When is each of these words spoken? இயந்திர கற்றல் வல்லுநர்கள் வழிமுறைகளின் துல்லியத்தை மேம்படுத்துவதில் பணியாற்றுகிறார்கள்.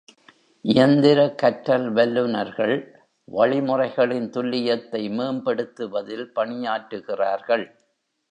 இயந்திர 0.65 1.19
கற்றல் 1.41 1.85
வல்லுநர்கள் 1.91 2.73
வழிமுறைகளின் 3.27 4.27
துல்லியத்தை 4.29 5.01
மேம்படுத்துவதில் 5.09 6.25
பணியாற்றுகிறார்கள். 6.35 7.65